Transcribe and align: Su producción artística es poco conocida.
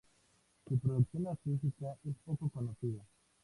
Su 0.67 0.79
producción 0.79 1.27
artística 1.27 1.95
es 2.05 2.15
poco 2.25 2.49
conocida. 2.49 3.05